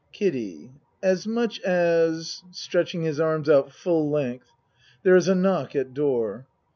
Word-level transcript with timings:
KIDDIE 0.13 0.71
As 1.03 1.27
much 1.27 1.59
as 1.61 2.41
(Stretching 2.49 3.03
his 3.03 3.19
arms 3.19 3.47
out 3.47 3.71
full 3.71 4.09
length. 4.09 4.47
There 5.03 5.15
is 5.15 5.27
a 5.27 5.35
knock 5.35 5.75
at 5.75 5.93
door.) 5.93 6.47